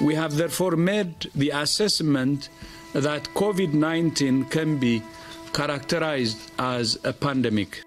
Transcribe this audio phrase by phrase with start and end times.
[0.00, 2.50] We have therefore made the assessment
[2.94, 5.02] that COVID 19 can be
[5.52, 7.84] characterized as a pandemic.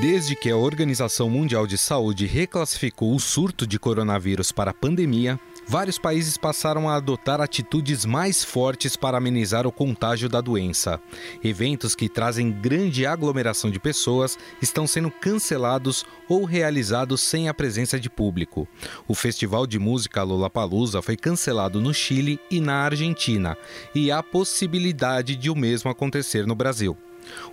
[0.00, 5.98] Desde que a Organização Mundial de Saúde reclassificou o surto de coronavírus para pandemia, vários
[5.98, 11.00] países passaram a adotar atitudes mais fortes para amenizar o contágio da doença.
[11.44, 18.00] Eventos que trazem grande aglomeração de pessoas estão sendo cancelados ou realizados sem a presença
[18.00, 18.66] de público.
[19.06, 23.56] O Festival de Música Lollapalooza foi cancelado no Chile e na Argentina,
[23.94, 26.96] e há possibilidade de o mesmo acontecer no Brasil.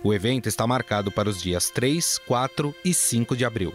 [0.02, 3.74] O evento está marcado para os dias 3, 4 e 5 de abril.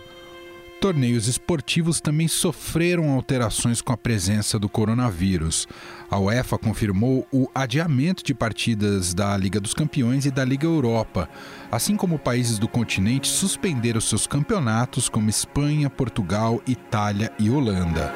[0.81, 5.67] Torneios esportivos também sofreram alterações com a presença do coronavírus.
[6.09, 11.29] A UEFA confirmou o adiamento de partidas da Liga dos Campeões e da Liga Europa,
[11.71, 18.11] assim como países do continente suspenderam seus campeonatos, como Espanha, Portugal, Itália e Holanda.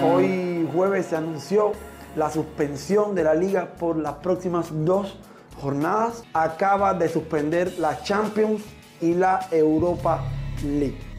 [0.00, 1.74] Hoy jueves se anunciou
[2.16, 5.12] a suspensão da Liga por las próximas duas
[5.60, 8.62] jornadas, acaba de suspender la Champions
[9.02, 10.22] e la Europa
[10.62, 11.15] League.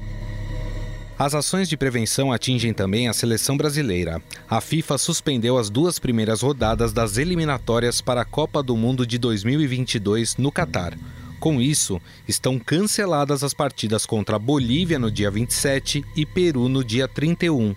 [1.19, 4.21] As ações de prevenção atingem também a seleção brasileira.
[4.47, 9.17] A FIFA suspendeu as duas primeiras rodadas das eliminatórias para a Copa do Mundo de
[9.17, 10.95] 2022 no Catar.
[11.39, 16.83] Com isso, estão canceladas as partidas contra a Bolívia no dia 27 e Peru no
[16.83, 17.75] dia 31.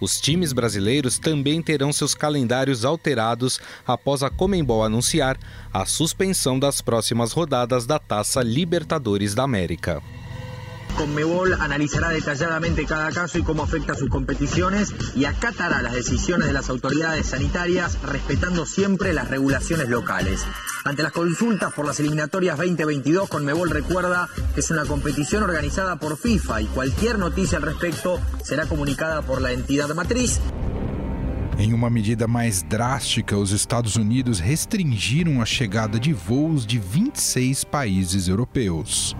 [0.00, 5.36] Os times brasileiros também terão seus calendários alterados após a Comembol anunciar
[5.72, 10.02] a suspensão das próximas rodadas da Taça Libertadores da América.
[10.98, 16.48] Conmebol analizará detalladamente cada caso y cómo afecta a sus competiciones y acatará las decisiones
[16.48, 20.44] de las autoridades sanitarias respetando siempre las regulaciones locales.
[20.84, 26.18] Ante las consultas por las eliminatorias 2022, Conmebol recuerda que es una competición organizada por
[26.18, 30.40] FIFA y cualquier noticia al respecto será comunicada por la entidad matriz.
[31.60, 37.62] Em uma medida mais drástica, os Estados Unidos restringiram a chegada de voos de 26
[37.62, 39.16] países europeus.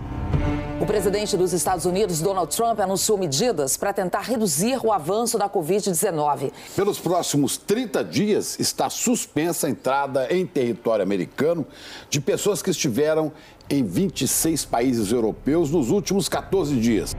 [0.81, 5.49] O presidente dos Estados Unidos, Donald Trump, anunciou medidas para tentar reduzir o avanço da
[5.49, 6.53] Covid-19.
[6.73, 11.67] Pelos próximos 30 dias, está suspensa a entrada em território americano
[12.09, 13.29] de pessoas que estiveram
[13.69, 17.13] em 26 países europeus nos últimos 14 dias.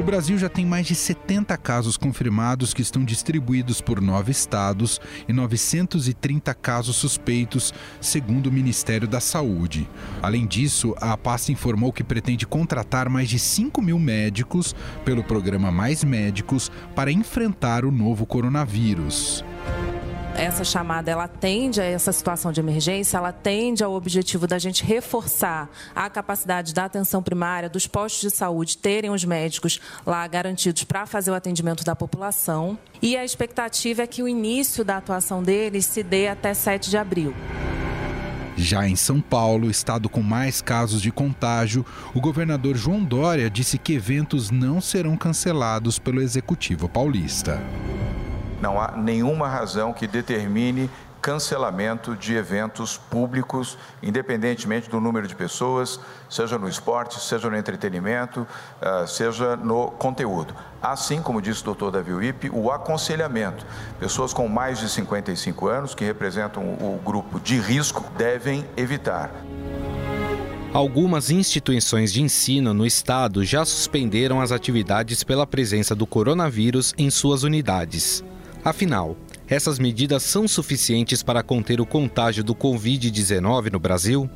[0.00, 4.98] O Brasil já tem mais de 70 casos confirmados que estão distribuídos por nove estados
[5.28, 9.86] e 930 casos suspeitos, segundo o Ministério da Saúde.
[10.22, 14.74] Além disso, a pasta informou que pretende contratar mais de 5 mil médicos
[15.04, 19.44] pelo programa Mais Médicos para enfrentar o novo coronavírus
[20.36, 24.84] essa chamada ela atende a essa situação de emergência, ela atende ao objetivo da gente
[24.84, 30.84] reforçar a capacidade da atenção primária, dos postos de saúde terem os médicos lá garantidos
[30.84, 32.78] para fazer o atendimento da população.
[33.02, 36.96] E a expectativa é que o início da atuação deles se dê até 7 de
[36.96, 37.34] abril.
[38.56, 43.78] Já em São Paulo, estado com mais casos de contágio, o governador João Dória disse
[43.78, 47.58] que eventos não serão cancelados pelo executivo paulista.
[48.60, 50.90] Não há nenhuma razão que determine
[51.20, 58.46] cancelamento de eventos públicos, independentemente do número de pessoas, seja no esporte, seja no entretenimento,
[58.80, 60.54] ah, seja no conteúdo.
[60.82, 63.66] Assim como disse o doutor Davi Wipp, o aconselhamento.
[63.98, 69.30] Pessoas com mais de 55 anos, que representam o grupo de risco, devem evitar.
[70.72, 77.10] Algumas instituições de ensino no estado já suspenderam as atividades pela presença do coronavírus em
[77.10, 78.22] suas unidades.
[78.64, 79.16] Afinal,
[79.48, 84.28] essas medidas são suficientes para conter o contágio do Covid-19 no Brasil?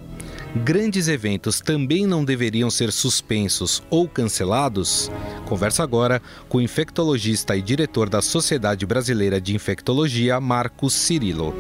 [0.56, 5.10] Grandes eventos também não deveriam ser suspensos ou cancelados?
[5.46, 11.54] Conversa agora com o infectologista e diretor da Sociedade Brasileira de Infectologia, Marcos Cirilo.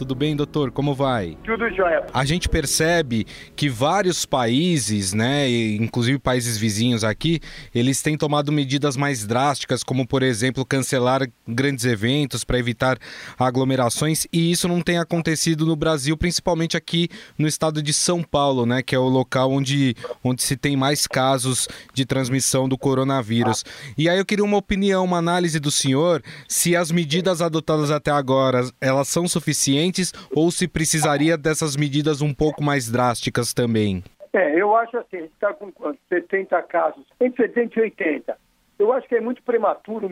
[0.00, 0.70] Tudo bem, doutor?
[0.70, 1.36] Como vai?
[1.44, 2.06] Tudo jóia.
[2.14, 7.38] A gente percebe que vários países, né, inclusive países vizinhos aqui,
[7.74, 12.96] eles têm tomado medidas mais drásticas, como por exemplo cancelar grandes eventos para evitar
[13.38, 18.64] aglomerações, e isso não tem acontecido no Brasil, principalmente aqui no estado de São Paulo,
[18.64, 19.94] né, que é o local onde,
[20.24, 23.66] onde se tem mais casos de transmissão do coronavírus.
[23.98, 28.10] E aí eu queria uma opinião, uma análise do senhor, se as medidas adotadas até
[28.10, 34.02] agora, elas são suficientes suficientes ou se precisaria dessas medidas um pouco mais drásticas também?
[34.32, 35.72] É, eu acho assim, a gente está com
[36.08, 38.36] 70 casos, entre 70 e 80.
[38.78, 40.10] Eu acho que é muito prematuro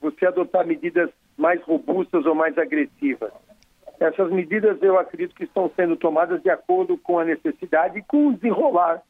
[0.00, 3.32] você adotar medidas mais robustas ou mais agressivas.
[4.00, 8.28] Essas medidas eu acredito que estão sendo tomadas de acordo com a necessidade e com
[8.28, 9.02] o desenrolar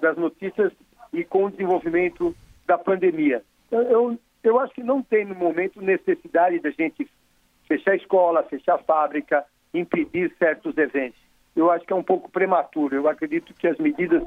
[0.00, 0.72] das notícias
[1.12, 2.34] e com o desenvolvimento
[2.66, 3.42] da pandemia.
[3.72, 7.10] Eu, eu acho que não tem no momento necessidade da gente
[7.70, 11.20] fechar a escola, fechar a fábrica, impedir certos eventos.
[11.54, 12.96] Eu acho que é um pouco prematuro.
[12.96, 14.24] Eu acredito que as medidas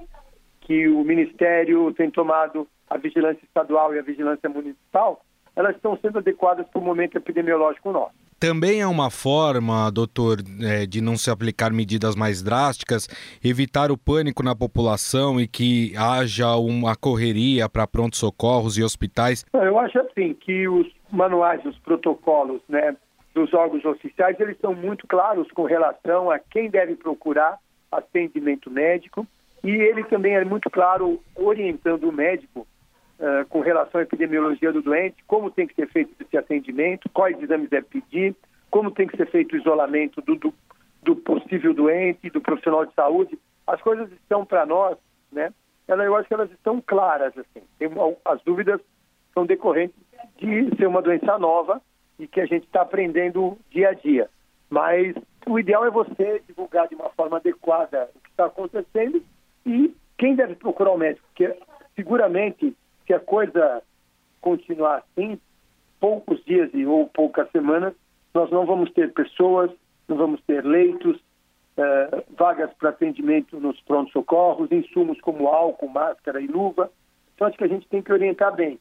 [0.62, 5.22] que o Ministério tem tomado, a vigilância estadual e a vigilância municipal,
[5.56, 8.13] elas estão sendo adequadas para o momento epidemiológico nosso.
[8.40, 13.07] Também é uma forma, doutor, é, de não se aplicar medidas mais drásticas,
[13.44, 19.46] evitar o pânico na população e que haja uma correria para prontos socorros e hospitais?
[19.54, 22.96] Eu acho assim que os manuais, os protocolos, né,
[23.33, 27.57] dos órgãos oficiais, eles são muito claros com relação a quem deve procurar
[27.91, 29.27] atendimento médico
[29.63, 32.68] e ele também é muito claro orientando o médico
[33.19, 37.41] uh, com relação à epidemiologia do doente, como tem que ser feito esse atendimento, quais
[37.41, 38.35] exames deve pedir,
[38.69, 40.53] como tem que ser feito o isolamento do, do,
[41.01, 43.39] do possível doente, do profissional de saúde.
[43.65, 44.97] As coisas estão para nós,
[45.31, 45.51] né?
[45.88, 47.65] Eu acho que elas estão claras, assim.
[47.77, 47.89] Tem,
[48.25, 48.81] as dúvidas
[49.33, 49.95] são decorrentes
[50.38, 51.81] de ser uma doença nova
[52.19, 54.30] e que a gente está aprendendo dia a dia.
[54.69, 55.15] Mas
[55.45, 59.24] o ideal é você divulgar de uma forma adequada o que está acontecendo
[59.65, 61.56] e quem deve procurar o médico, porque
[61.95, 62.75] seguramente
[63.06, 63.81] se a coisa
[64.42, 65.39] continuar assim,
[66.00, 67.94] poucos dias ou poucas semanas,
[68.33, 69.71] nós não vamos ter pessoas,
[70.07, 71.18] não vamos ter leitos,
[71.77, 76.92] uh, vagas para atendimento nos prontos-socorros, insumos como álcool, máscara e luva.
[77.36, 78.80] Então, acho que a gente tem que orientar bem.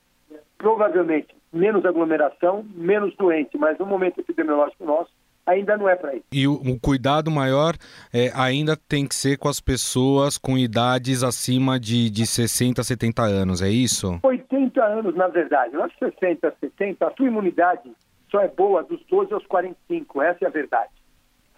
[0.59, 5.11] Provavelmente, menos aglomeração, menos doente, mas no momento epidemiológico nosso,
[5.47, 6.25] ainda não é para isso.
[6.33, 7.75] E o, o, cuidado maior
[8.13, 13.23] é, ainda tem que ser com as pessoas com idades acima de, de 60, 70
[13.23, 14.19] anos, é isso?
[14.23, 15.75] 80 anos, na verdade.
[15.75, 17.91] Nós 60, 70, a sua imunidade
[18.31, 20.91] só é boa dos 12 aos 45, essa é a verdade.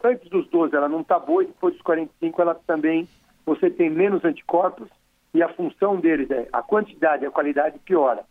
[0.03, 3.09] Antes dos 12 ela não está boa e depois dos 45 ela também,
[3.47, 4.89] você tem menos anticorpos
[5.33, 8.25] e a função deles é a quantidade, a qualidade piora.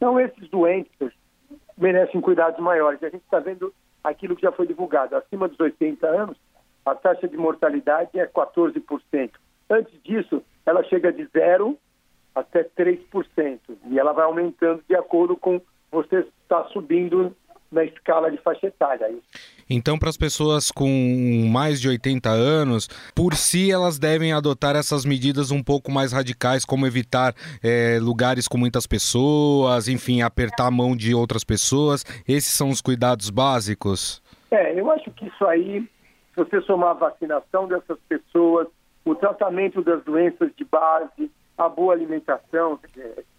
[0.00, 1.12] Então esses doentes
[1.76, 3.02] merecem cuidados maiores.
[3.02, 3.70] A gente está vendo
[4.02, 5.14] aquilo que já foi divulgado.
[5.14, 6.38] Acima dos 80 anos,
[6.86, 9.30] a taxa de mortalidade é 14%.
[9.68, 11.76] Antes disso, ela chega de 0
[12.34, 13.60] até 3%.
[13.90, 15.60] E ela vai aumentando de acordo com
[15.92, 17.36] você estar subindo
[17.70, 19.08] na escala de faixa etária.
[19.68, 20.88] Então, para as pessoas com
[21.50, 26.64] mais de 80 anos, por si elas devem adotar essas medidas um pouco mais radicais,
[26.64, 32.04] como evitar é, lugares com muitas pessoas, enfim, apertar a mão de outras pessoas.
[32.26, 34.20] Esses são os cuidados básicos?
[34.50, 35.82] É, eu acho que isso aí,
[36.34, 38.66] se você somar a vacinação dessas pessoas,
[39.04, 42.78] o tratamento das doenças de base, a boa alimentação,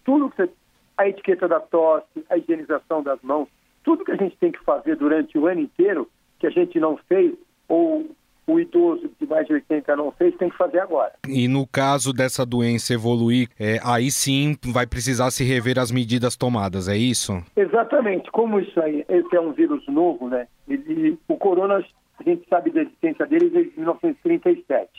[0.06, 0.50] tudo que você,
[0.98, 3.50] a etiqueta da tosse, a higienização das mãos,
[3.84, 6.98] tudo que a gente tem que fazer durante o ano inteiro, que a gente não
[7.08, 7.34] fez,
[7.68, 8.10] ou
[8.48, 11.14] o idoso de mais de 80 não fez, tem que fazer agora.
[11.28, 16.36] E no caso dessa doença evoluir, é, aí sim vai precisar se rever as medidas
[16.36, 17.34] tomadas, é isso?
[17.56, 18.32] Exatamente.
[18.32, 20.48] Como isso aí, esse é um vírus novo, né?
[20.68, 21.84] Ele, o corona,
[22.20, 24.90] a gente sabe da existência dele desde 1937.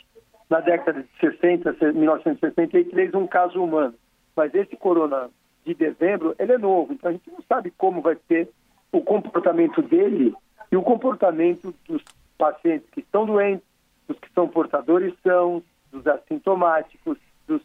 [0.49, 3.93] Na década de 60, 1963, um caso humano.
[4.35, 5.29] Mas esse corona
[5.65, 8.49] de dezembro, ele é novo, então a gente não sabe como vai ser
[8.93, 10.33] o comportamento dele
[10.71, 12.01] e o comportamento dos
[12.37, 13.65] pacientes que estão doentes,
[14.07, 15.61] dos que são portadores são,
[15.91, 17.61] dos assintomáticos, dos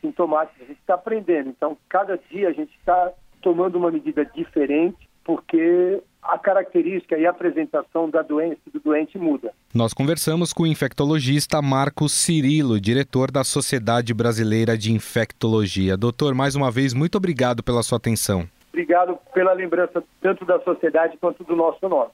[0.00, 0.62] sintomáticos.
[0.62, 1.50] A gente está aprendendo.
[1.50, 7.30] Então, cada dia a gente está tomando uma medida diferente, porque a característica e a
[7.30, 9.52] apresentação da doença do doente muda.
[9.74, 15.96] Nós conversamos com o infectologista Marcos Cirilo, diretor da Sociedade Brasileira de Infectologia.
[15.96, 18.48] Doutor, mais uma vez, muito obrigado pela sua atenção.
[18.72, 22.10] Obrigado pela lembrança tanto da sociedade quanto do nosso nome.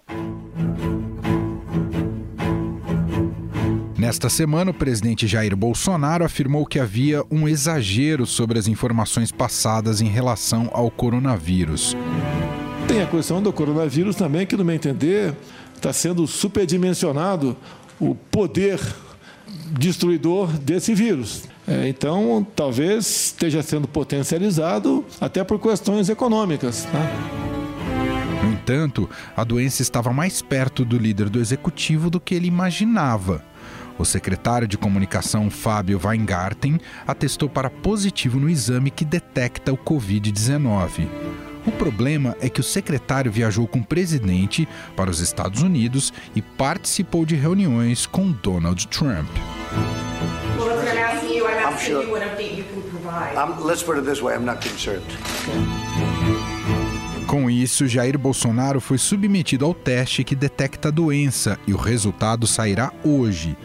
[3.97, 10.01] Nesta semana, o presidente Jair Bolsonaro afirmou que havia um exagero sobre as informações passadas
[10.01, 11.97] em relação ao coronavírus.
[12.89, 15.35] Tem a questão do coronavírus também, que, no meu entender,
[15.75, 17.57] está sendo superdimensionado
[18.01, 18.81] o poder
[19.79, 21.49] destruidor desse vírus.
[21.69, 26.85] É, então, talvez esteja sendo potencializado até por questões econômicas.
[26.85, 26.99] Tá?
[28.43, 33.45] No entanto, a doença estava mais perto do líder do executivo do que ele imaginava.
[33.99, 41.07] O secretário de comunicação Fábio Weingarten atestou para positivo no exame que detecta o Covid-19.
[41.67, 46.41] O problema é que o secretário viajou com o presidente para os Estados Unidos e
[46.41, 49.29] participou de reuniões com Donald Trump.
[57.27, 62.47] Com isso, Jair Bolsonaro foi submetido ao teste que detecta a doença e o resultado
[62.47, 63.57] sairá hoje.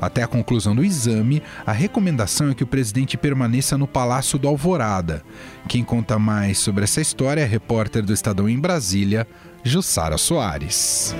[0.00, 4.46] Até a conclusão do exame, a recomendação é que o presidente permaneça no Palácio do
[4.46, 5.24] Alvorada.
[5.68, 9.26] Quem conta mais sobre essa história é a repórter do Estadão em Brasília,
[9.64, 11.14] Jussara Soares.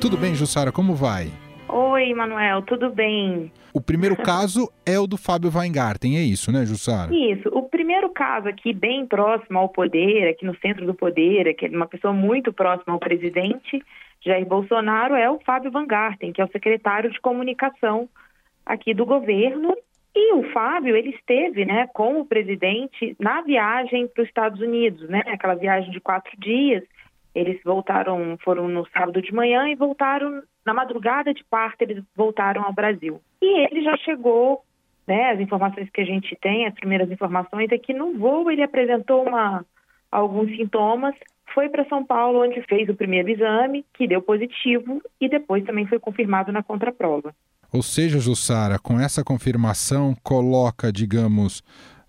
[0.00, 1.32] Tudo bem, Jussara, como vai?
[1.76, 3.50] Oi, Manuel, tudo bem?
[3.72, 7.12] O primeiro caso é o do Fábio Weingarten, é isso, né, Jussara?
[7.12, 7.48] Isso.
[7.48, 11.68] O primeiro caso aqui, bem próximo ao poder, aqui no centro do poder, que é
[11.68, 13.82] uma pessoa muito próxima ao presidente,
[14.24, 18.08] Jair Bolsonaro é o Fábio Van Garten, que é o secretário de comunicação
[18.64, 19.76] aqui do governo.
[20.14, 25.08] E o Fábio, ele esteve né, com o presidente na viagem para os Estados Unidos,
[25.08, 26.84] né, aquela viagem de quatro dias.
[27.34, 32.64] Eles voltaram, foram no sábado de manhã e voltaram na madrugada de parte, eles voltaram
[32.64, 33.20] ao Brasil.
[33.42, 34.62] E ele já chegou,
[35.06, 38.62] né, as informações que a gente tem, as primeiras informações, é que no voo ele
[38.62, 39.64] apresentou uma,
[40.10, 41.14] alguns sintomas,
[41.52, 45.86] foi para São Paulo, onde fez o primeiro exame, que deu positivo, e depois também
[45.86, 47.34] foi confirmado na contraprova.
[47.72, 51.58] Ou seja, Jussara, com essa confirmação, coloca, digamos,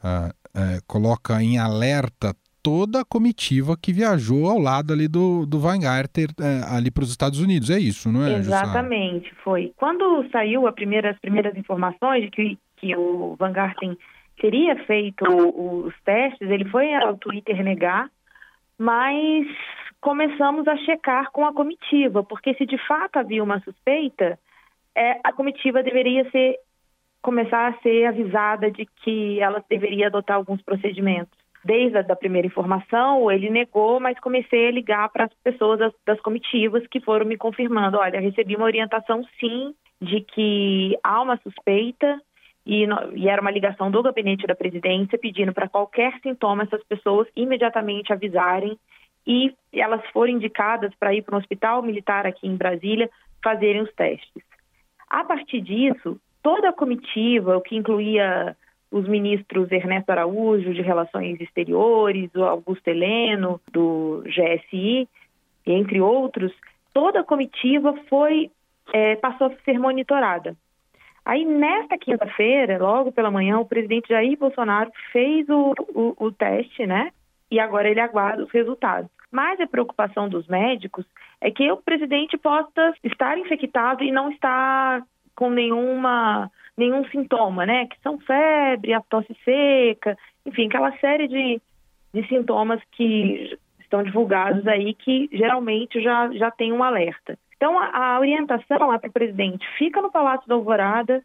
[0.03, 5.63] uh, uh, coloca em alerta toda a comitiva que viajou ao lado ali do, do
[5.63, 7.69] Weingarten uh, ali para os Estados Unidos.
[7.69, 8.37] É isso, não é?
[8.37, 9.41] Exatamente, Jussara?
[9.43, 9.73] foi.
[9.77, 13.95] Quando saiu primeira, as primeiras informações de que, que o Weingarten
[14.41, 18.09] teria feito os testes, ele foi ao Twitter negar,
[18.79, 19.45] mas
[20.01, 24.39] começamos a checar com a comitiva, porque se de fato havia uma suspeita,
[24.95, 26.55] é, a comitiva deveria ser
[27.21, 31.44] começar a ser avisada de que ela deveria adotar alguns procedimentos.
[31.65, 35.91] Desde a da primeira informação, ele negou, mas comecei a ligar para as pessoas das,
[36.05, 41.37] das comitivas que foram me confirmando: olha, recebi uma orientação sim de que há uma
[41.37, 42.21] suspeita
[42.67, 47.27] e, e, era uma ligação do gabinete da presidência pedindo para qualquer sintoma essas pessoas
[47.35, 48.77] imediatamente avisarem
[49.25, 53.09] e elas foram indicadas para ir para um hospital militar aqui em Brasília
[53.43, 54.43] fazerem os testes.
[55.09, 58.55] A partir disso, toda a comitiva, o que incluía
[58.95, 65.09] os ministros Ernesto Araújo, de Relações Exteriores, o Augusto Heleno, do GSI,
[65.65, 66.53] entre outros,
[66.93, 68.49] toda a comitiva foi
[68.93, 70.55] é, passou a ser monitorada.
[71.25, 76.87] Aí, nesta quinta-feira, logo pela manhã, o presidente Jair Bolsonaro fez o, o, o teste,
[76.87, 77.11] né?
[77.51, 79.09] E agora ele aguarda os resultados.
[79.29, 81.05] Mas a preocupação dos médicos
[81.41, 85.03] é que o presidente possa estar infectado e não estar
[85.35, 87.87] com nenhuma nenhum sintoma, né?
[87.87, 91.61] Que são febre, a tosse seca, enfim, aquela série de,
[92.13, 97.37] de sintomas que estão divulgados aí que geralmente já, já tem um alerta.
[97.55, 101.23] Então, a, a orientação é para o presidente: fica no Palácio da Alvorada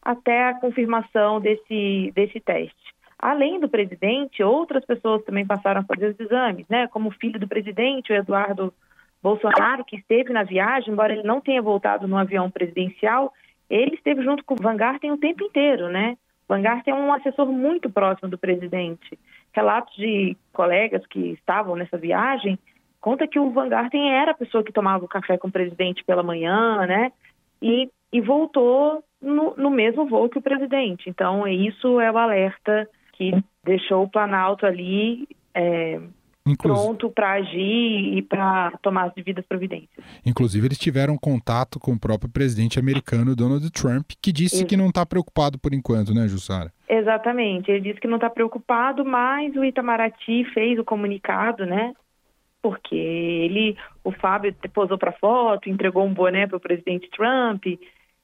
[0.00, 2.92] até a confirmação desse, desse teste.
[3.18, 6.88] Além do presidente, outras pessoas também passaram a fazer os exames, né?
[6.88, 8.74] Como o filho do presidente, o Eduardo
[9.22, 13.32] Bolsonaro, que esteve na viagem, embora ele não tenha voltado no avião presidencial,
[13.72, 16.16] ele esteve junto com o Van o tempo inteiro, né?
[16.46, 19.18] Van é um assessor muito próximo do presidente.
[19.52, 22.58] Relatos de colegas que estavam nessa viagem
[23.00, 26.22] conta que o Van era a pessoa que tomava o café com o presidente pela
[26.22, 27.12] manhã, né?
[27.62, 31.08] E, e voltou no, no mesmo voo que o presidente.
[31.08, 33.32] Então, isso é o alerta que
[33.64, 35.98] deixou o Planalto ali é,
[36.58, 40.04] pronto para agir e para tomar as devidas providências.
[40.24, 44.66] Inclusive, eles tiveram contato com o próprio presidente americano, Donald Trump, que disse Isso.
[44.66, 46.72] que não está preocupado por enquanto, né, Jussara?
[46.88, 47.70] Exatamente.
[47.70, 51.92] Ele disse que não está preocupado, mas o Itamaraty fez o comunicado, né?
[52.62, 57.64] porque ele, o Fábio posou para foto, entregou um boné para o presidente Trump.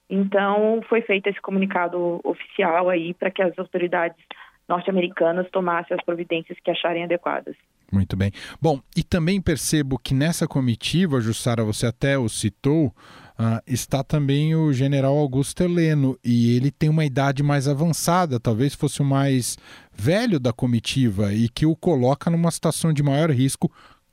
[0.09, 4.25] Então foi feito esse comunicado oficial aí para que as autoridades
[4.69, 7.57] norte-americanas tomassem as providências que acharem adequadas.
[7.93, 8.31] Muito bem.
[8.61, 14.55] Bom, e também percebo que nessa comitiva, Jussara, você até o citou, uh, está também
[14.55, 19.57] o general Augusto Heleno, e ele tem uma idade mais avançada, talvez fosse o mais
[19.93, 23.71] velho da comitiva, e que o coloca numa situação de maior risco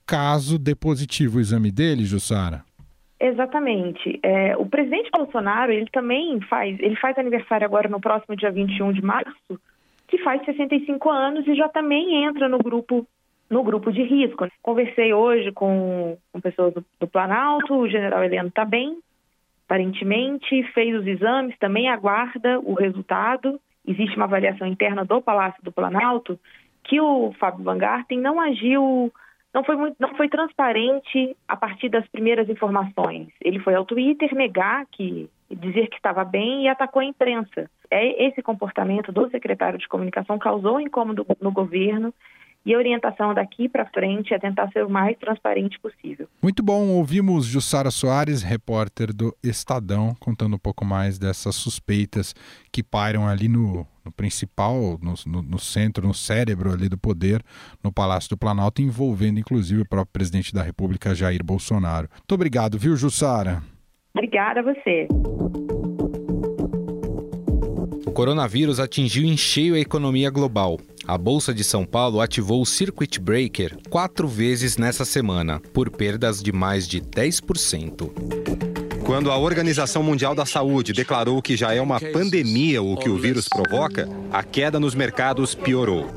[0.08, 2.64] caso dê positivo o exame dele, Jussara?
[3.20, 4.20] Exatamente.
[4.22, 8.94] É, o presidente Bolsonaro, ele também faz, ele faz aniversário agora no próximo dia 21
[8.94, 9.60] de março,
[10.08, 13.08] que faz 65 anos e já também entra no grupo
[13.56, 14.46] no grupo de risco.
[14.62, 18.98] Conversei hoje com, com pessoas do, do Planalto, o general Heleno está bem,
[19.66, 23.58] aparentemente, fez os exames, também aguarda o resultado.
[23.88, 26.38] Existe uma avaliação interna do Palácio do Planalto
[26.84, 29.10] que o Fábio Van Garten não agiu
[29.54, 33.30] não foi, muito, não foi transparente a partir das primeiras informações.
[33.40, 37.72] Ele foi ao Twitter negar que dizer que estava bem e atacou a imprensa.
[37.90, 42.14] É esse comportamento do secretário de comunicação causou incômodo no governo
[42.66, 46.28] E a orientação daqui para frente é tentar ser o mais transparente possível.
[46.42, 52.34] Muito bom, ouvimos Jussara Soares, repórter do Estadão, contando um pouco mais dessas suspeitas
[52.72, 57.44] que pairam ali no, no principal, no, no, no, centro, no cérebro ali do poder,
[57.84, 62.10] no Palácio do Planalto, envolvendo inclusive o próprio presidente da República, Jair Bolsonaro.
[62.12, 63.62] Muito obrigado, viu, Jussara?
[64.16, 65.08] Obrigada a você.
[68.08, 70.80] O coronavírus atingiu em cheio a economia global.
[71.08, 76.42] A Bolsa de São Paulo ativou o Circuit Breaker quatro vezes nessa semana, por perdas
[76.42, 78.10] de mais de 10%.
[79.06, 83.20] Quando a Organização Mundial da Saúde declarou que já é uma pandemia o que o
[83.20, 86.10] vírus provoca, a queda nos mercados piorou.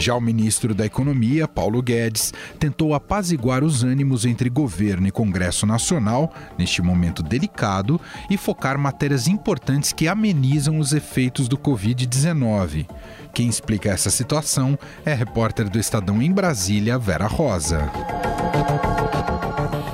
[0.00, 5.66] Já o ministro da Economia, Paulo Guedes, tentou apaziguar os ânimos entre governo e Congresso
[5.66, 12.88] Nacional neste momento delicado e focar matérias importantes que amenizam os efeitos do Covid-19.
[13.34, 17.86] Quem explica essa situação é a repórter do Estadão em Brasília, Vera Rosa.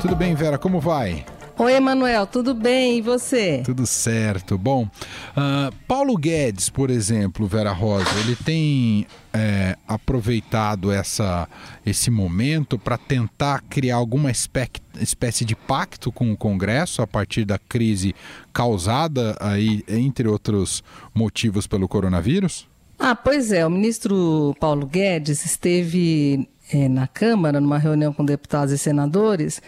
[0.01, 0.57] Tudo bem, Vera?
[0.57, 1.27] Como vai?
[1.59, 2.99] Oi, Emanuel, tudo bem?
[2.99, 3.63] E você?
[3.65, 4.59] Tudo certo.
[4.59, 11.49] Bom, uh, Paulo Guedes, por exemplo, Vera Rosa, ele tem é, aproveitado essa,
[11.85, 17.59] esse momento para tentar criar alguma espécie de pacto com o Congresso a partir da
[17.59, 18.15] crise
[18.53, 20.85] causada aí, entre outros
[21.15, 22.69] motivos, pelo coronavírus?
[22.99, 23.65] Ah, pois é.
[23.65, 29.63] O ministro Paulo Guedes esteve é, na Câmara, numa reunião com deputados e senadores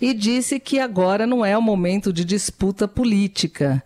[0.00, 3.82] e disse que agora não é o momento de disputa política.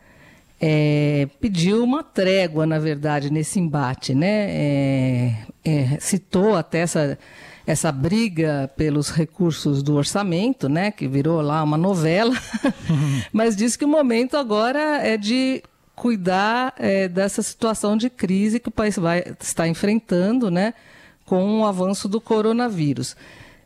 [0.60, 4.14] É, pediu uma trégua, na verdade, nesse embate.
[4.14, 4.50] Né?
[4.50, 7.18] É, é, citou até essa,
[7.66, 10.90] essa briga pelos recursos do orçamento, né?
[10.90, 12.34] que virou lá uma novela,
[13.32, 15.62] mas disse que o momento agora é de
[15.94, 20.74] cuidar é, dessa situação de crise que o país vai, está enfrentando né?
[21.24, 23.16] com o avanço do coronavírus.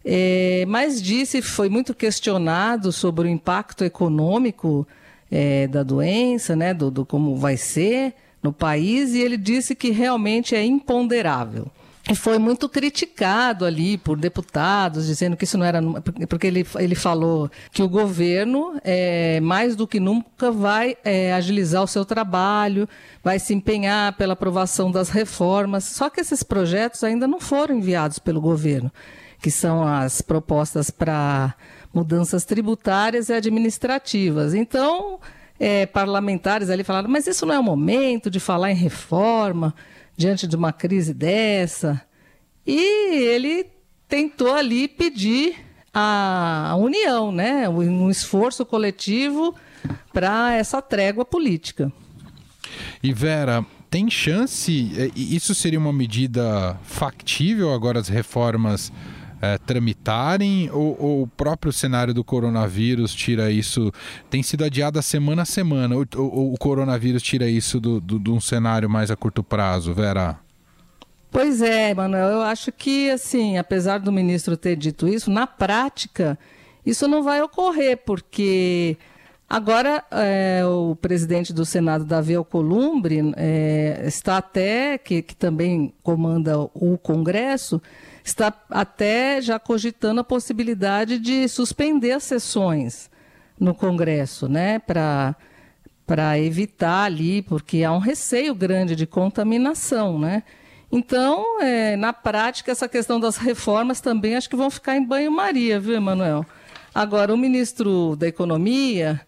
[0.05, 4.87] É, mas disse, foi muito questionado sobre o impacto econômico
[5.31, 9.91] é, da doença, né, do, do, como vai ser no país, e ele disse que
[9.91, 11.67] realmente é imponderável.
[12.11, 15.81] E foi muito criticado ali por deputados, dizendo que isso não era.
[16.29, 21.83] Porque ele, ele falou que o governo, é, mais do que nunca, vai é, agilizar
[21.83, 22.87] o seu trabalho,
[23.23, 25.85] vai se empenhar pela aprovação das reformas.
[25.85, 28.93] Só que esses projetos ainda não foram enviados pelo governo
[29.45, 31.55] que são as propostas para
[31.93, 34.55] mudanças tributárias e administrativas.
[34.55, 35.21] Então,
[35.61, 39.75] é, parlamentares ali falaram, mas isso não é o momento de falar em reforma
[40.17, 42.01] diante de uma crise dessa.
[42.67, 43.67] E ele
[44.09, 45.57] tentou ali pedir
[45.93, 47.69] a união, né?
[47.69, 49.55] um esforço coletivo
[50.11, 51.93] para essa trégua política.
[53.03, 54.91] E Vera, tem chance?
[54.97, 58.91] É, isso seria uma medida factível agora as reformas
[59.45, 63.93] é, tramitarem ou, ou, o próprio cenário do coronavírus tira isso?
[64.31, 68.01] Tem sido adiado a semana a semana, ou, ou o coronavírus tira isso de do,
[68.01, 70.39] do, do um cenário mais a curto prazo, Vera?
[71.35, 76.39] Pois é, Manuel, eu acho que, assim, apesar do ministro ter dito isso, na prática,
[76.87, 78.97] isso não vai ocorrer, porque
[79.51, 86.57] agora é, o presidente do Senado, Davi Alcolumbre, é, está até, que, que também comanda
[86.57, 87.83] o Congresso,
[88.25, 93.11] está até já cogitando a possibilidade de suspender as sessões
[93.61, 95.37] no Congresso, né, para
[96.07, 100.43] para evitar ali, porque há um receio grande de contaminação, né?
[100.93, 105.81] Então, é, na prática, essa questão das reformas também acho que vão ficar em banho-maria,
[105.81, 106.45] viu, Emanuel?
[106.95, 109.19] Agora, o ministro da Economia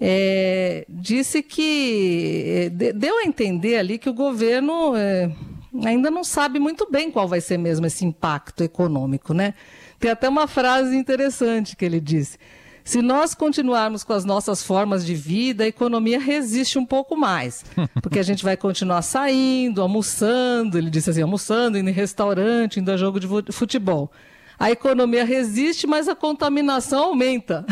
[0.00, 5.30] é, disse que é, deu a entender ali que o governo é,
[5.84, 9.54] ainda não sabe muito bem qual vai ser mesmo esse impacto econômico, né?
[9.98, 12.38] Tem até uma frase interessante que ele disse:
[12.84, 17.64] se nós continuarmos com as nossas formas de vida, a economia resiste um pouco mais.
[18.02, 22.92] Porque a gente vai continuar saindo, almoçando, ele disse assim, almoçando, indo em restaurante, indo
[22.92, 24.12] a jogo de futebol.
[24.58, 27.64] A economia resiste, mas a contaminação aumenta.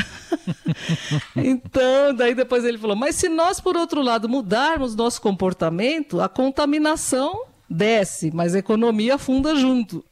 [1.37, 6.29] então, daí depois ele falou: mas se nós, por outro lado, mudarmos nosso comportamento, a
[6.29, 10.05] contaminação desce, mas a economia afunda junto.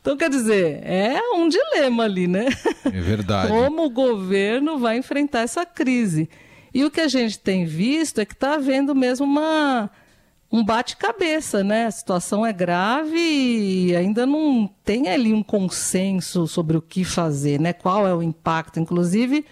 [0.00, 2.46] Então, quer dizer, é um dilema ali, né?
[2.84, 3.48] É verdade.
[3.52, 6.30] Como o governo vai enfrentar essa crise.
[6.72, 9.90] E o que a gente tem visto é que está havendo mesmo uma,
[10.50, 11.86] um bate-cabeça, né?
[11.86, 17.60] A situação é grave e ainda não tem ali um consenso sobre o que fazer,
[17.60, 17.72] né?
[17.72, 18.80] Qual é o impacto.
[18.80, 19.44] Inclusive,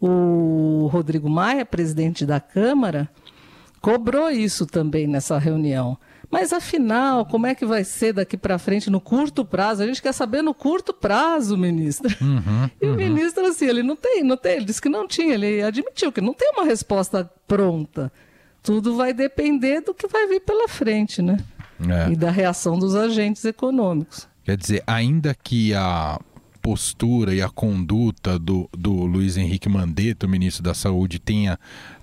[0.00, 3.10] o Rodrigo Maia, presidente da Câmara,
[3.80, 5.98] cobrou isso também nessa reunião
[6.30, 9.82] Mas afinal, como é que vai ser daqui para frente no curto prazo?
[9.82, 12.08] A gente quer saber no curto prazo, ministro.
[12.20, 12.96] Uhum, e o uhum.
[12.96, 16.20] ministro, assim, ele não tem, não tem, ele disse que não tinha, ele admitiu que
[16.20, 18.12] não tem uma resposta pronta.
[18.62, 21.38] Tudo vai depender do que vai vir pela frente, né?
[21.88, 22.12] É.
[22.12, 24.28] E da reação dos agentes econômicos.
[24.44, 26.20] Quer dizer, ainda que a
[26.60, 31.58] postura e a conduta do, do Luiz Henrique Mandetta, o ministro da Saúde, tenha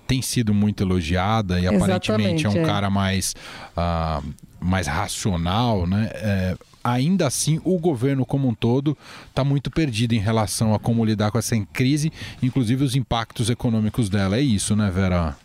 [0.08, 2.66] tem sido muito elogiada e Exatamente, aparentemente é um é.
[2.66, 3.36] cara mais,
[3.76, 4.26] uh,
[4.58, 6.08] mais racional, né?
[6.14, 8.96] É, ainda assim, o governo como um todo
[9.28, 12.10] está muito perdido em relação a como lidar com essa crise,
[12.42, 14.38] inclusive os impactos econômicos dela.
[14.38, 15.36] É isso, né, Vera?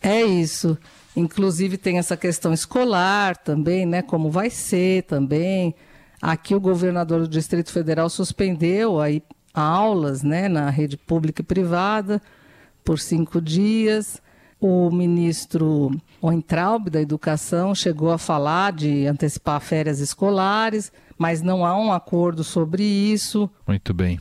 [0.00, 0.78] É isso.
[1.16, 4.02] Inclusive tem essa questão escolar também, né?
[4.02, 5.74] Como vai ser também.
[6.22, 9.20] Aqui o governador do Distrito Federal suspendeu aí
[9.52, 12.22] aulas, né, na rede pública e privada
[12.86, 14.22] por cinco dias.
[14.58, 15.90] O ministro
[16.22, 22.42] Oentraub da Educação chegou a falar de antecipar férias escolares, mas não há um acordo
[22.42, 23.50] sobre isso.
[23.66, 24.18] Muito bem.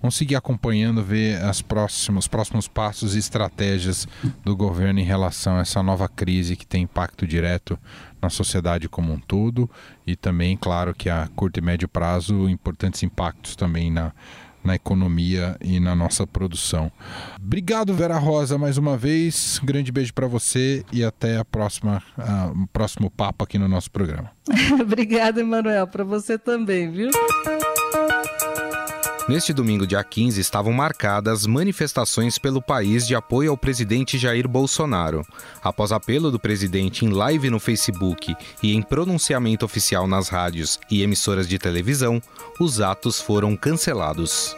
[0.00, 4.06] Vamos seguir acompanhando, ver as próximas, os próximos passos e estratégias
[4.42, 7.78] do governo em relação a essa nova crise que tem impacto direto
[8.20, 9.68] na sociedade como um todo
[10.06, 14.12] e também, claro, que a curto e médio prazo, importantes impactos também na,
[14.66, 16.90] na economia e na nossa produção.
[17.40, 19.60] Obrigado, Vera Rosa, mais uma vez.
[19.62, 23.68] Um grande beijo para você e até a próxima, uh, o próximo papo aqui no
[23.68, 24.30] nosso programa.
[24.80, 27.10] Obrigada, Emanuel, para você também, viu?
[29.28, 35.26] Neste domingo, dia 15, estavam marcadas manifestações pelo país de apoio ao presidente Jair Bolsonaro.
[35.60, 41.02] Após apelo do presidente em live no Facebook e em pronunciamento oficial nas rádios e
[41.02, 42.22] emissoras de televisão,
[42.60, 44.56] os atos foram cancelados.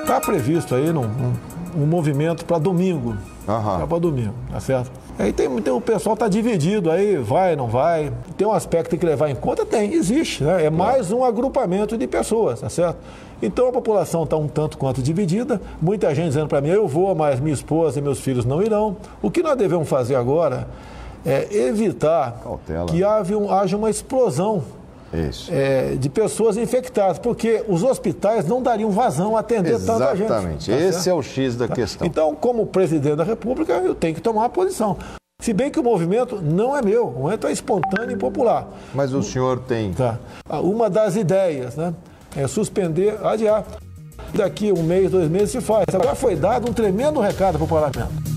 [0.00, 1.34] Está previsto aí num, um,
[1.82, 3.10] um movimento para domingo.
[3.46, 3.86] Uhum.
[3.86, 5.01] Para domingo, tá certo?
[5.18, 8.12] Aí tem, tem, o pessoal está dividido aí, vai, não vai.
[8.36, 9.64] Tem um aspecto que tem que levar em conta?
[9.64, 10.42] Tem, existe.
[10.42, 10.64] Né?
[10.64, 12.96] É mais um agrupamento de pessoas, tá certo?
[13.42, 15.60] Então a população está um tanto quanto dividida.
[15.80, 18.96] Muita gente dizendo para mim, eu vou, mas minha esposa e meus filhos não irão.
[19.20, 20.68] O que nós devemos fazer agora
[21.26, 22.86] é evitar Cautela.
[22.86, 24.62] que haja uma explosão
[25.50, 30.00] é, de pessoas infectadas, porque os hospitais não dariam vazão a atender Exatamente.
[30.00, 30.24] tanta gente.
[30.24, 31.74] Exatamente, tá esse é o X da tá?
[31.74, 32.06] questão.
[32.06, 34.96] Então, como presidente da República, eu tenho que tomar uma posição.
[35.40, 38.68] Se bem que o movimento não é meu, o movimento é espontâneo e popular.
[38.94, 39.92] Mas o senhor tem.
[39.92, 40.18] Tá.
[40.62, 41.92] Uma das ideias, né?
[42.36, 43.64] É suspender, adiar.
[44.32, 45.84] Daqui um mês, dois meses se faz.
[45.92, 48.31] Agora foi dado um tremendo recado para o parlamento.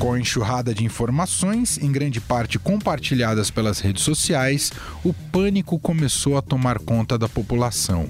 [0.00, 4.72] Com a enxurrada de informações, em grande parte compartilhadas pelas redes sociais,
[5.04, 8.08] o pânico começou a tomar conta da população.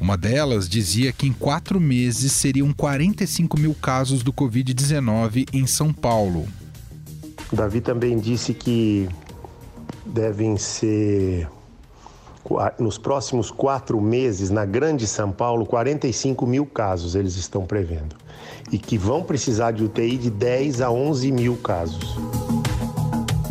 [0.00, 5.92] Uma delas dizia que em quatro meses seriam 45 mil casos do Covid-19 em São
[5.92, 6.44] Paulo.
[7.52, 9.08] Davi também disse que
[10.04, 11.48] devem ser
[12.78, 18.16] nos próximos quatro meses, na Grande São Paulo, 45 mil casos eles estão prevendo.
[18.70, 22.16] E que vão precisar de UTI de 10 a 11 mil casos.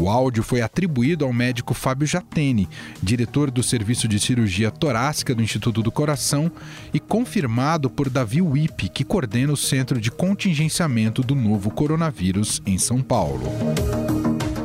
[0.02, 2.68] O áudio foi atribuído ao médico Fábio Jatene,
[3.04, 6.52] diretor do Serviço de Cirurgia Torácica do Instituto do Coração,
[6.92, 12.80] e confirmado por Davi Wipe, que coordena o Centro de Contingenciamento do Novo Coronavírus em
[12.80, 13.44] São Paulo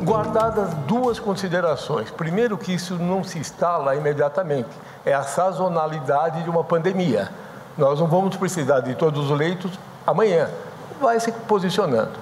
[0.07, 2.09] guardadas duas considerações.
[2.09, 4.69] Primeiro, que isso não se instala imediatamente,
[5.05, 7.29] é a sazonalidade de uma pandemia.
[7.77, 10.49] Nós não vamos precisar de todos os leitos amanhã,
[11.01, 12.13] vai se posicionando.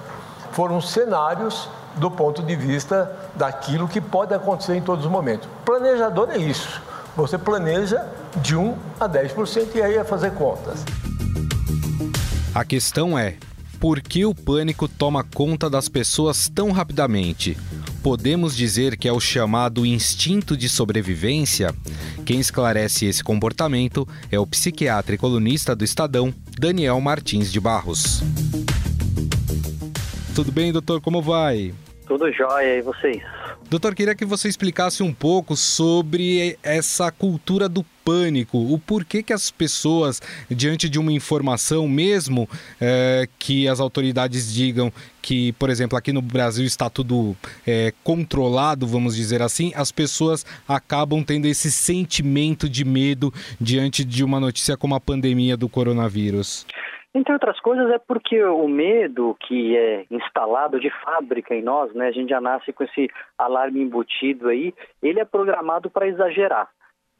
[0.50, 5.48] Foram cenários do ponto de vista daquilo que pode acontecer em todos os momentos.
[5.64, 6.82] Planejador é isso.
[7.14, 10.84] Você planeja de 1 a 10% e aí é fazer contas.
[12.52, 13.36] A questão é:
[13.86, 17.56] por que o pânico toma conta das pessoas tão rapidamente?
[18.02, 21.72] Podemos dizer que é o chamado instinto de sobrevivência?
[22.24, 28.24] Quem esclarece esse comportamento é o psiquiatra e colunista do Estadão, Daniel Martins de Barros.
[30.34, 31.00] Tudo bem, doutor?
[31.00, 31.72] Como vai?
[32.08, 33.22] Tudo jóia, e vocês?
[33.68, 39.32] Doutor, queria que você explicasse um pouco sobre essa cultura do pânico, o porquê que
[39.32, 42.48] as pessoas, diante de uma informação, mesmo
[42.80, 48.86] é, que as autoridades digam que, por exemplo, aqui no Brasil está tudo é, controlado,
[48.86, 54.76] vamos dizer assim, as pessoas acabam tendo esse sentimento de medo diante de uma notícia
[54.76, 56.64] como a pandemia do coronavírus.
[57.16, 62.08] Entre outras coisas, é porque o medo que é instalado de fábrica em nós, né,
[62.08, 66.68] a gente já nasce com esse alarme embutido aí, ele é programado para exagerar.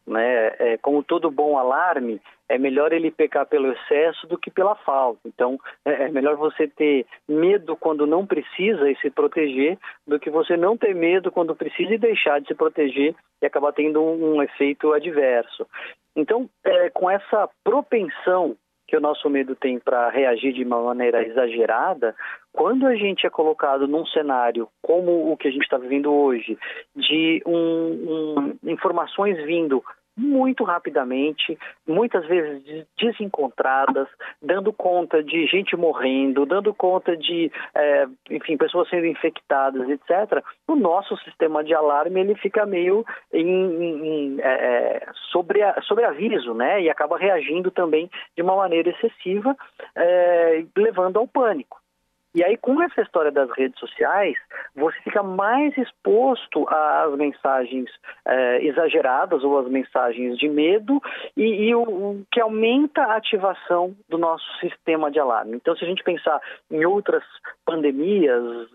[0.07, 0.49] Né?
[0.59, 5.21] É, como todo bom alarme, é melhor ele pecar pelo excesso do que pela falta.
[5.25, 10.29] Então, é, é melhor você ter medo quando não precisa e se proteger, do que
[10.29, 14.35] você não ter medo quando precisa e deixar de se proteger e acabar tendo um,
[14.35, 15.67] um efeito adverso.
[16.15, 21.27] Então, é, com essa propensão que o nosso medo tem para reagir de uma maneira
[21.27, 22.15] exagerada,
[22.53, 26.57] quando a gente é colocado num cenário como o que a gente está vivendo hoje,
[26.95, 29.83] de um, um, informações vindo
[30.17, 34.09] muito rapidamente, muitas vezes desencontradas,
[34.41, 40.43] dando conta de gente morrendo, dando conta de, é, enfim, pessoas sendo infectadas, etc.
[40.67, 46.55] O nosso sistema de alarme ele fica meio em, em, é, sobre, a, sobre aviso,
[46.55, 46.81] né?
[46.81, 49.55] E acaba reagindo também de uma maneira excessiva,
[49.95, 51.79] é, levando ao pânico.
[52.35, 54.37] E aí, com essa história das redes sociais,
[54.75, 57.89] você fica mais exposto às mensagens
[58.27, 61.01] é, exageradas ou às mensagens de medo
[61.37, 65.57] e, e o, o, que aumenta a ativação do nosso sistema de alarme.
[65.57, 67.25] Então, se a gente pensar em outras
[67.65, 68.69] pandemias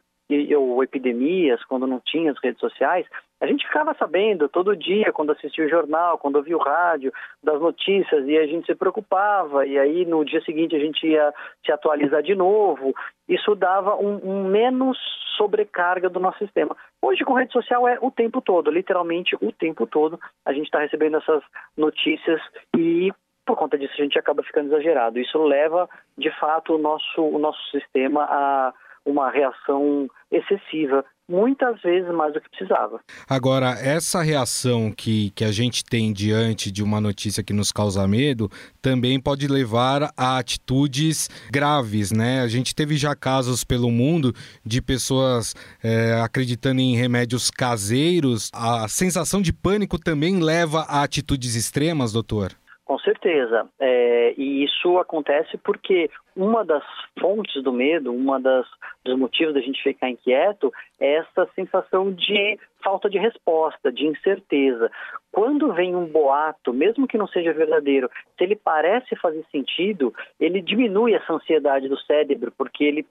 [0.58, 3.06] ou epidemias, quando não tinha as redes sociais,
[3.42, 7.12] a gente ficava sabendo todo dia, quando assistia o jornal, quando ouvia o rádio,
[7.44, 11.34] das notícias, e a gente se preocupava, e aí no dia seguinte a gente ia
[11.66, 12.94] se atualizar de novo.
[13.28, 14.98] Isso dava um, um menos
[15.36, 16.78] sobrecarga do nosso sistema.
[17.02, 20.80] Hoje, com rede social, é o tempo todo, literalmente o tempo todo, a gente está
[20.80, 21.42] recebendo essas
[21.76, 22.40] notícias
[22.78, 23.12] e
[23.44, 25.20] por conta disso a gente acaba ficando exagerado.
[25.20, 28.74] Isso leva, de fato, o nosso, o nosso sistema a
[29.04, 33.00] uma reação excessiva muitas vezes mais do que precisava.
[33.28, 38.06] Agora, essa reação que, que a gente tem diante de uma notícia que nos causa
[38.08, 42.42] medo também pode levar a atitudes graves, né?
[42.42, 44.34] A gente teve já casos pelo mundo
[44.66, 48.50] de pessoas é, acreditando em remédios caseiros.
[48.54, 52.52] A sensação de pânico também leva a atitudes extremas, doutor?
[52.92, 53.70] Com certeza.
[53.80, 56.84] É, e isso acontece porque uma das
[57.18, 58.68] fontes do medo, uma das
[59.06, 64.92] dos motivos da gente ficar inquieto é essa sensação de falta de resposta, de incerteza.
[65.32, 70.62] Quando vem um boato, mesmo que não seja verdadeiro, se ele parece fazer sentido, ele
[70.62, 73.06] diminui essa ansiedade do cérebro, porque ele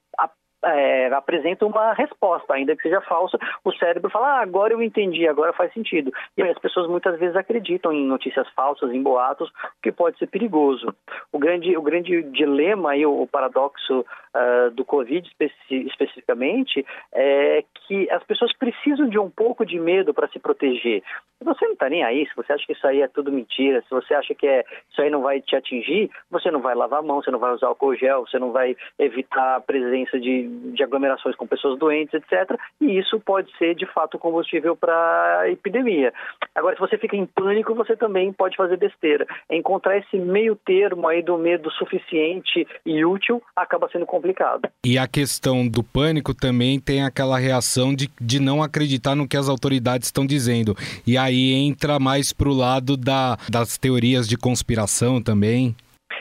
[0.64, 5.26] é, apresenta uma resposta, ainda que seja falsa, o cérebro fala, ah, agora eu entendi,
[5.26, 6.12] agora faz sentido.
[6.36, 9.50] E aí as pessoas muitas vezes acreditam em notícias falsas, em boatos,
[9.82, 10.94] que pode ser perigoso.
[11.32, 18.10] O grande, o grande dilema e o, paradoxo uh, do Covid especi especificamente é que
[18.10, 21.02] as pessoas precisam de um pouco de medo para se proteger.
[21.42, 23.90] Você não está nem aí, se você acha que isso aí é tudo mentira, se
[23.90, 27.02] você acha que é, isso aí não vai te atingir, você não vai lavar a
[27.02, 30.82] mão, você não vai usar álcool gel, você não vai evitar a presença de de
[30.82, 32.58] aglomerações com pessoas doentes, etc.
[32.80, 36.12] E isso pode ser, de fato, combustível para a epidemia.
[36.54, 39.26] Agora, se você fica em pânico, você também pode fazer besteira.
[39.50, 44.68] Encontrar esse meio termo aí do medo suficiente e útil acaba sendo complicado.
[44.84, 49.36] E a questão do pânico também tem aquela reação de, de não acreditar no que
[49.36, 50.74] as autoridades estão dizendo.
[51.06, 55.74] E aí entra mais para o lado da, das teorias de conspiração também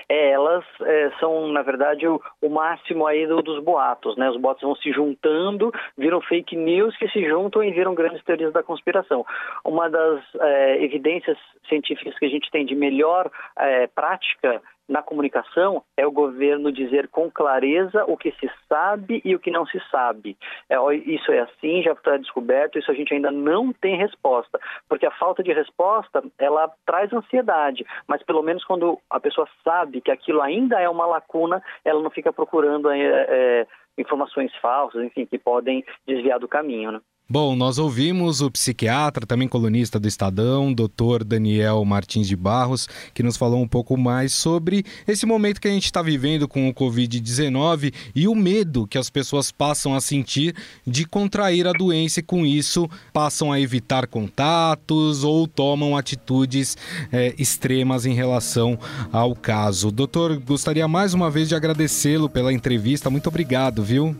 [0.09, 4.29] elas é, são, na verdade, o, o máximo aí do, dos boatos, né?
[4.29, 8.51] Os boatos vão se juntando, viram fake news que se juntam e viram grandes teorias
[8.51, 9.25] da conspiração.
[9.63, 15.83] Uma das é, evidências científicas que a gente tem de melhor é, prática na comunicação
[15.95, 19.79] é o governo dizer com clareza o que se sabe e o que não se
[19.91, 20.35] sabe.
[20.67, 25.05] É, isso é assim, já está descoberto, isso a gente ainda não tem resposta, porque
[25.05, 30.11] a falta de resposta ela traz ansiedade, mas pelo menos quando a pessoa sabe que
[30.11, 35.37] aquilo ainda é uma lacuna, ela não fica procurando é, é, informações falsas, enfim, que
[35.37, 36.91] podem desviar do caminho.
[36.93, 37.01] Né?
[37.31, 43.21] Bom, nós ouvimos o psiquiatra, também colunista do Estadão, doutor Daniel Martins de Barros, que
[43.21, 46.73] nos falou um pouco mais sobre esse momento que a gente está vivendo com o
[46.73, 50.55] Covid-19 e o medo que as pessoas passam a sentir
[50.87, 56.75] de contrair a doença e, com isso, passam a evitar contatos ou tomam atitudes
[57.11, 58.75] é, extremas em relação
[59.11, 59.91] ao caso.
[59.91, 63.07] Doutor, gostaria mais uma vez de agradecê-lo pela entrevista.
[63.07, 64.15] Muito obrigado, viu?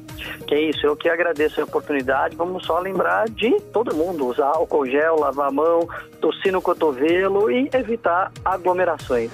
[0.46, 2.36] Que isso, eu que agradeço a oportunidade.
[2.36, 5.88] Vamos só lembrar lembrar de todo mundo usar álcool gel, lavar a mão,
[6.20, 9.32] tossir no cotovelo e evitar aglomerações.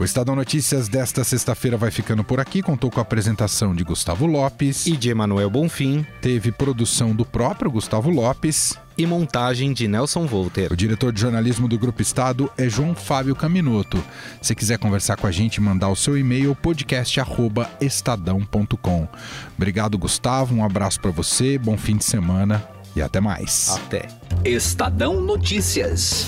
[0.00, 2.62] O Estadão Notícias desta sexta-feira vai ficando por aqui.
[2.62, 6.06] Contou com a apresentação de Gustavo Lopes e de Emanuel Bonfim.
[6.22, 10.72] Teve produção do próprio Gustavo Lopes e montagem de Nelson Volter.
[10.72, 14.02] O diretor de jornalismo do Grupo Estado é João Fábio Caminoto.
[14.40, 19.06] Se quiser conversar com a gente, mandar o seu e-mail podcast@estadão.com.
[19.54, 20.54] Obrigado, Gustavo.
[20.54, 21.58] Um abraço para você.
[21.58, 23.68] Bom fim de semana e até mais.
[23.68, 24.08] Até.
[24.46, 26.26] Estadão Notícias.